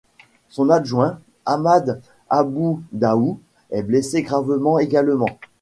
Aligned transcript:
Son 0.49 0.71
adjoint, 0.71 1.19
Ahmad 1.45 2.01
Abou 2.27 2.81
Daoud, 2.91 3.37
est 3.69 3.83
blessé 3.83 4.23
gravement 4.23 4.79
également. 4.79 5.27